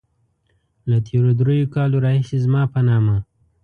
له 0.89 0.97
تېرو 1.07 1.31
دريو 1.39 1.71
کالو 1.75 1.97
راهيسې 2.05 2.37
زما 2.45 2.61
په 2.73 2.79
نامه. 2.89 3.15